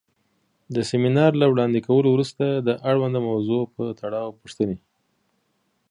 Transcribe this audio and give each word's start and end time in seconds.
د 0.75 0.77
سمینار 0.91 1.31
له 1.41 1.45
وړاندې 1.51 1.79
کولو 1.87 2.07
وروسته 2.11 2.45
د 2.67 2.69
اړونده 2.89 3.19
موضوع 3.29 3.61
پۀ 3.73 3.85
تړاؤ 3.99 4.29
پوښتنې 4.39 4.77